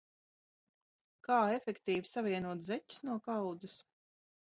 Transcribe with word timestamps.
Kā 1.27 1.37
efektīvi 1.59 2.11
savienot 2.15 2.67
zeķes 2.73 3.07
no 3.11 3.23
kaudzes? 3.33 3.81